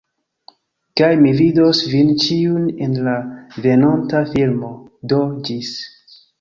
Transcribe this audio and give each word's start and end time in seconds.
Kaj 1.01 1.09
mi 1.23 1.33
vidos 1.41 1.81
vin 1.91 2.09
ĉiujn 2.25 2.65
en 2.87 2.97
la 3.09 3.15
venonta 3.69 4.25
filmo. 4.35 4.73
Do 5.15 5.25
ĝis. 5.51 5.75